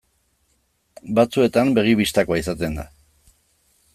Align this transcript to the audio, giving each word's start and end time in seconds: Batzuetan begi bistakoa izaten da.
Batzuetan 1.19 1.69
begi 1.77 1.93
bistakoa 2.01 2.41
izaten 2.45 2.79
da. 2.83 2.89